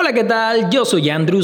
Hola, 0.00 0.12
¿qué 0.12 0.22
tal? 0.22 0.70
Yo 0.70 0.84
soy 0.84 1.10
Andrew 1.10 1.42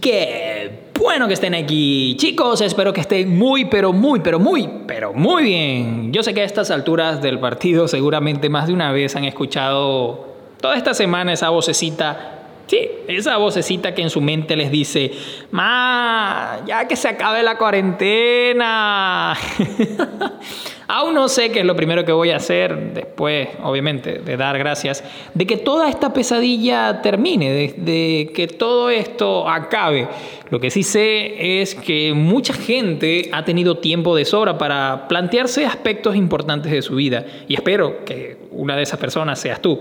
qué 0.00 0.92
bueno 0.96 1.26
que 1.26 1.34
estén 1.34 1.56
aquí. 1.56 2.14
Chicos, 2.16 2.60
espero 2.60 2.92
que 2.92 3.00
estén 3.00 3.36
muy, 3.36 3.64
pero 3.64 3.92
muy, 3.92 4.20
pero 4.20 4.38
muy, 4.38 4.70
pero 4.86 5.12
muy 5.12 5.42
bien. 5.42 6.12
Yo 6.12 6.22
sé 6.22 6.32
que 6.32 6.42
a 6.42 6.44
estas 6.44 6.70
alturas 6.70 7.20
del 7.20 7.40
partido 7.40 7.88
seguramente 7.88 8.48
más 8.48 8.68
de 8.68 8.74
una 8.74 8.92
vez 8.92 9.16
han 9.16 9.24
escuchado 9.24 10.36
toda 10.60 10.76
esta 10.76 10.94
semana 10.94 11.32
esa 11.32 11.48
vocecita 11.48 12.34
Sí, 12.68 12.88
esa 13.08 13.38
vocecita 13.38 13.92
que 13.92 14.02
en 14.02 14.10
su 14.10 14.20
mente 14.20 14.54
les 14.54 14.70
dice, 14.70 15.10
ma, 15.50 16.60
ya 16.64 16.86
que 16.86 16.94
se 16.94 17.08
acabe 17.08 17.42
la 17.42 17.58
cuarentena. 17.58 19.36
Aún 20.88 21.14
no 21.14 21.28
sé 21.28 21.50
qué 21.50 21.60
es 21.60 21.66
lo 21.66 21.74
primero 21.74 22.04
que 22.04 22.12
voy 22.12 22.30
a 22.30 22.36
hacer 22.36 22.92
después, 22.94 23.48
obviamente, 23.62 24.20
de 24.20 24.36
dar 24.36 24.56
gracias, 24.56 25.02
de 25.34 25.46
que 25.46 25.56
toda 25.56 25.88
esta 25.88 26.12
pesadilla 26.12 27.02
termine, 27.02 27.74
de, 27.76 28.30
que 28.32 28.46
todo 28.46 28.90
esto 28.90 29.48
acabe. 29.48 30.08
Lo 30.50 30.60
que 30.60 30.70
sí 30.70 30.84
sé 30.84 31.60
es 31.60 31.74
que 31.74 32.12
mucha 32.14 32.52
gente 32.54 33.28
ha 33.32 33.44
tenido 33.44 33.78
tiempo 33.78 34.14
de 34.14 34.24
sobra 34.24 34.58
para 34.58 35.08
plantearse 35.08 35.66
aspectos 35.66 36.14
importantes 36.14 36.70
de 36.70 36.82
su 36.82 36.94
vida 36.94 37.26
y 37.48 37.54
espero 37.54 38.04
que 38.04 38.38
una 38.52 38.76
de 38.76 38.84
esas 38.84 39.00
personas 39.00 39.40
seas 39.40 39.60
tú. 39.60 39.80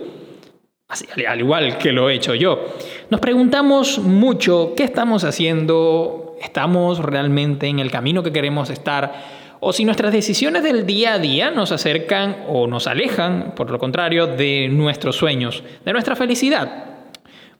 Así, 0.87 1.05
al 1.27 1.39
igual 1.39 1.77
que 1.77 1.91
lo 1.91 2.09
he 2.09 2.15
hecho 2.15 2.35
yo. 2.35 2.63
Nos 3.09 3.19
preguntamos 3.19 3.99
mucho 3.99 4.73
qué 4.75 4.83
estamos 4.83 5.23
haciendo, 5.23 6.35
estamos 6.41 6.99
realmente 6.99 7.67
en 7.67 7.79
el 7.79 7.91
camino 7.91 8.23
que 8.23 8.31
queremos 8.31 8.69
estar 8.69 9.44
o 9.67 9.73
si 9.73 9.83
nuestras 9.83 10.11
decisiones 10.11 10.61
del 10.61 10.85
día 10.85 11.13
a 11.13 11.17
día 11.17 11.49
nos 11.49 11.71
acercan 11.71 12.45
o 12.47 12.67
nos 12.67 12.85
alejan, 12.85 13.53
por 13.55 13.71
lo 13.71 13.79
contrario, 13.79 14.27
de 14.27 14.67
nuestros 14.69 15.15
sueños, 15.15 15.63
de 15.83 15.91
nuestra 15.91 16.15
felicidad. 16.15 16.83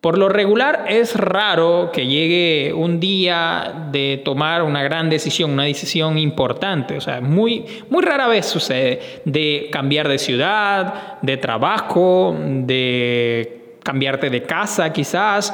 Por 0.01 0.19
lo 0.19 0.29
regular 0.29 0.85
es 0.87 1.15
raro 1.15 1.89
que 1.91 2.05
llegue 2.05 2.71
un 2.73 2.99
día 2.99 3.87
de 3.91 4.21
tomar 4.23 4.61
una 4.61 4.83
gran 4.83 5.09
decisión, 5.09 5.49
una 5.49 5.63
decisión 5.63 6.19
importante. 6.19 6.95
O 6.95 7.01
sea, 7.01 7.21
muy, 7.21 7.65
muy 7.89 8.03
rara 8.03 8.27
vez 8.27 8.45
sucede 8.45 9.21
de 9.25 9.69
cambiar 9.71 10.07
de 10.07 10.19
ciudad, 10.19 11.19
de 11.23 11.37
trabajo, 11.37 12.37
de 12.39 13.77
cambiarte 13.81 14.29
de 14.29 14.43
casa 14.43 14.93
quizás. 14.93 15.51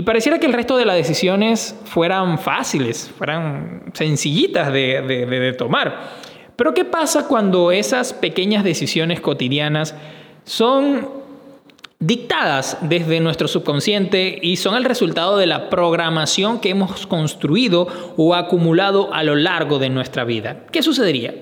Y 0.00 0.02
pareciera 0.02 0.38
que 0.38 0.46
el 0.46 0.54
resto 0.54 0.78
de 0.78 0.86
las 0.86 0.96
decisiones 0.96 1.76
fueran 1.84 2.38
fáciles, 2.38 3.12
fueran 3.18 3.82
sencillitas 3.92 4.72
de, 4.72 5.54
tomar. 5.58 6.16
Pero 6.56 6.72
¿qué 6.72 6.86
pasa 6.86 7.28
cuando 7.28 7.70
esas 7.70 8.14
pequeñas 8.14 8.64
decisiones 8.64 9.20
cotidianas 9.20 9.94
son 10.44 11.06
dictadas 11.98 12.78
desde 12.80 13.20
nuestro 13.20 13.46
subconsciente 13.46 14.38
y 14.40 14.56
son 14.56 14.74
el 14.74 14.84
resultado 14.84 15.36
de 15.36 15.44
la 15.44 15.68
programación 15.68 16.60
que 16.60 16.70
hemos 16.70 17.06
construido 17.06 18.14
o 18.16 18.34
acumulado 18.34 19.12
a 19.12 19.22
lo 19.22 19.36
largo 19.36 19.78
de 19.78 19.90
nuestra 19.90 20.24
vida? 20.24 20.64
¿Qué 20.72 20.82
sucedería? 20.82 21.34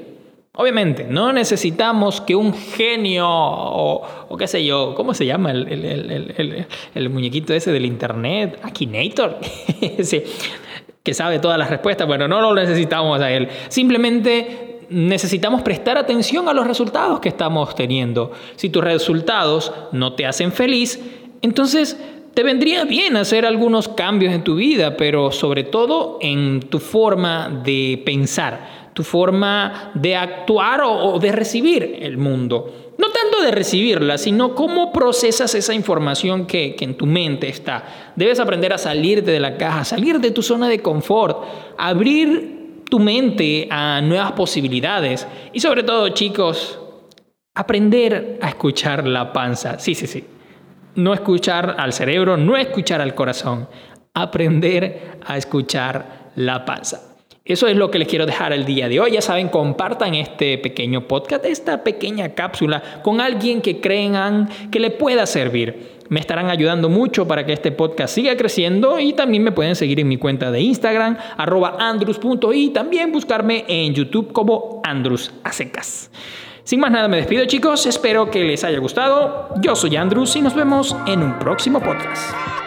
Obviamente, 0.61 1.07
no 1.09 1.33
necesitamos 1.33 2.21
que 2.21 2.35
un 2.35 2.53
genio 2.53 3.29
o, 3.29 4.37
qué 4.37 4.49
sé 4.49 4.65
yo, 4.65 4.93
¿cómo 4.97 5.15
se 5.15 5.25
llama 5.25 5.53
el, 5.53 7.11
muñequito 7.11 7.55
ese 7.55 7.71
del 7.71 7.87
Internet? 7.87 8.59
Akinator, 8.65 9.39
que 11.05 11.15
sabe 11.15 11.39
todas 11.39 11.59
las 11.59 11.71
respuestas. 11.71 12.09
Bueno, 12.09 12.27
no 12.27 12.41
lo 12.41 12.57
necesitamos 12.57 13.21
a 13.21 13.31
él. 13.31 13.49
Simplemente 13.69 14.81
necesitamos 14.91 15.63
prestar 15.63 15.97
atención 15.97 16.49
a 16.49 16.53
los 16.53 16.67
resultados 16.67 17.21
que 17.21 17.29
estamos 17.29 17.77
teniendo. 17.77 18.33
Si 18.57 18.69
tus 18.69 18.83
resultados 18.83 19.73
no 19.93 20.15
te 20.15 20.27
hacen 20.27 20.51
feliz, 20.51 21.01
entonces 21.41 21.97
te 22.35 22.43
vendría 22.43 22.85
bien 22.85 23.17
hacer 23.17 23.47
algunos 23.47 23.87
cambios 23.87 24.35
en 24.35 24.43
tu 24.43 24.57
vida, 24.57 24.97
pero 24.97 25.31
sobre 25.31 25.63
todo 25.63 26.19
en 26.21 26.59
tu 26.59 26.81
forma 26.81 27.49
de 27.63 28.03
pensar 28.05 28.88
tu 28.99 29.05
forma 29.05 29.93
de 29.95 30.17
actuar 30.17 30.81
o, 30.83 31.21
de 31.21 31.31
recibir 31.31 32.01
el 32.03 32.19
mundo. 32.19 32.95
No 32.99 33.11
tanto 33.11 33.41
de 33.41 33.53
recibirla, 33.53 34.19
sino 34.19 34.57
cómo 34.57 34.93
procesas 34.93 35.55
esa 35.55 35.73
información 35.73 36.49
que, 36.49 36.75
que, 36.75 36.85
en 36.85 36.97
tu 36.97 37.07
mente 37.07 37.49
está. 37.49 38.13
Debes 38.17 38.41
aprender 38.41 38.73
a 38.73 38.79
salirte 38.79 39.31
de 39.31 39.39
la 39.39 39.57
caja, 39.57 39.85
salir 39.85 40.19
de 40.19 40.33
tu 40.33 40.43
zona 40.43 40.69
de 40.69 40.83
confort, 40.83 41.45
abrir 41.79 42.83
tu 42.91 42.99
mente 42.99 43.69
a 43.71 44.01
nuevas 44.01 44.33
posibilidades 44.33 45.29
y 45.53 45.61
sobre 45.61 45.85
todo, 45.85 46.09
chicos, 46.09 46.81
aprender 47.55 48.41
a 48.43 48.49
escuchar 48.49 49.07
la 49.07 49.33
panza. 49.33 49.79
Sí, 49.79 49.95
sí, 49.95 50.09
sí. 50.09 50.25
No 50.97 51.15
escuchar 51.15 51.77
al 51.79 51.93
cerebro, 51.93 52.37
no 52.37 52.57
escuchar 52.57 53.01
al 53.01 53.15
corazón. 53.15 53.69
Aprender 54.13 55.21
a 55.25 55.37
escuchar 55.37 56.33
la 56.35 56.65
panza. 56.65 57.09
Eso 57.49 57.67
es 57.67 57.77
lo 57.77 57.91
que 57.91 57.99
les 57.99 58.07
quiero 58.07 58.27
dejar 58.27 58.53
el 58.53 58.67
día 58.67 58.91
de 58.91 59.01
hoy. 59.01 59.13
Ya 59.13 59.23
saben, 59.23 59.49
compartan 59.49 60.15
este 60.15 60.59
pequeño 60.59 61.09
podcast, 61.09 61.47
esta 61.47 61.83
pequeña 61.83 62.35
cápsula 62.35 63.01
con 63.03 63.23
alguien 63.23 63.63
que 63.63 63.81
crean 63.81 64.51
que 64.71 64.79
le 64.79 64.91
pueda 64.91 65.25
servir. 65.25 65.97
Me 66.11 66.21
estarán 66.21 66.51
ayudando 66.51 66.91
mucho 66.91 67.27
para 67.27 67.47
que 67.47 67.55
este 67.55 67.73
podcast 67.73 68.15
siga 68.15 68.37
creciendo 68.37 69.01
y 69.01 69.15
también 69.15 69.43
me 69.43 69.53
pueden 69.53 69.77
seguir 69.77 69.99
en 69.99 70.09
mi 70.09 70.19
cuenta 70.19 70.51
de 70.51 70.61
Instagram, 70.61 71.17
arroba 71.39 71.77
andrus.y, 71.79 72.69
también 72.69 73.13
buscarme 73.13 73.65
en 73.67 73.95
YouTube 73.95 74.33
como 74.33 74.83
Andrus 74.85 75.33
Acecas. 75.43 76.11
Sin 76.65 76.81
más 76.81 76.91
nada 76.91 77.09
me 77.09 77.17
despido 77.17 77.47
chicos, 77.47 77.87
espero 77.87 78.31
que 78.31 78.45
les 78.45 78.63
haya 78.63 78.79
gustado. 78.79 79.55
Yo 79.63 79.75
soy 79.75 79.97
Andrus 79.97 80.37
y 80.37 80.43
nos 80.43 80.55
vemos 80.55 80.95
en 81.07 81.23
un 81.23 81.39
próximo 81.39 81.81
podcast. 81.81 82.58